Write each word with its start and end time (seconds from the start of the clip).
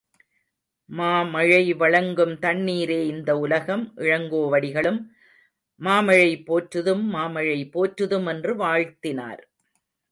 மா 0.89 1.09
மழை 1.33 1.73
வழங்கும் 1.73 2.33
தண்ணீரே 2.39 2.97
இந்த 3.07 3.37
உலகம், 3.37 3.83
இளங்கோவடிகளும் 3.97 4.99
மாமழை 5.81 6.31
போற்றுதும் 6.43 7.05
மாமழை 7.09 7.59
போற்றுதும் 7.75 8.27
என்று 8.27 8.53
வாழ்த்தினார். 8.55 9.43